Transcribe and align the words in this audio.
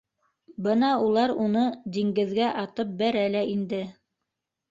Бына 0.67 0.87
улар 1.07 1.33
уны 1.43 1.65
диңгеҙгә 1.97 2.49
атып 2.63 2.97
бәрә 3.03 3.27
лә 3.35 3.43
инде. 3.53 3.83